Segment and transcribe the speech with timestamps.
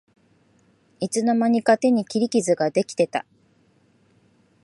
[0.99, 3.23] いつの間にか手に切り傷ができてた